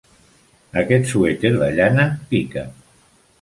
[0.81, 2.65] Aquest suèter de llana pica.